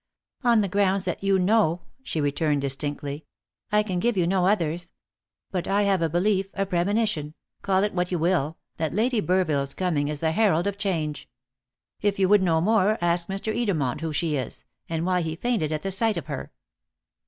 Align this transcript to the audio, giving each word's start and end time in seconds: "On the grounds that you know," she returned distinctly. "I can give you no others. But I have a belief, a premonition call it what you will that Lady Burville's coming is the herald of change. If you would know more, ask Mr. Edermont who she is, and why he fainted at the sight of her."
"On 0.43 0.61
the 0.61 0.67
grounds 0.67 1.05
that 1.05 1.23
you 1.23 1.37
know," 1.37 1.81
she 2.01 2.19
returned 2.19 2.61
distinctly. 2.61 3.23
"I 3.71 3.83
can 3.83 3.99
give 3.99 4.17
you 4.17 4.25
no 4.25 4.47
others. 4.47 4.89
But 5.51 5.67
I 5.67 5.83
have 5.83 6.01
a 6.01 6.09
belief, 6.09 6.49
a 6.55 6.65
premonition 6.65 7.35
call 7.61 7.83
it 7.83 7.93
what 7.93 8.11
you 8.11 8.17
will 8.17 8.57
that 8.77 8.95
Lady 8.95 9.21
Burville's 9.21 9.75
coming 9.75 10.07
is 10.07 10.17
the 10.17 10.31
herald 10.31 10.65
of 10.65 10.79
change. 10.79 11.29
If 12.01 12.17
you 12.17 12.27
would 12.29 12.41
know 12.41 12.61
more, 12.61 12.97
ask 12.99 13.27
Mr. 13.27 13.55
Edermont 13.55 14.01
who 14.01 14.11
she 14.11 14.35
is, 14.35 14.65
and 14.89 15.05
why 15.05 15.21
he 15.21 15.35
fainted 15.35 15.71
at 15.71 15.81
the 15.81 15.91
sight 15.91 16.17
of 16.17 16.25
her." 16.25 16.51